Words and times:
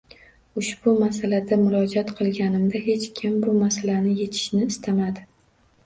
Ushbu 0.61 0.93
masalada 1.03 1.59
murojaat 1.65 2.09
qilganimda 2.21 2.83
hech 2.89 3.07
kim 3.21 3.39
bu 3.47 3.57
masalani 3.61 4.19
yechishni 4.25 4.69
istamadi. 4.75 5.33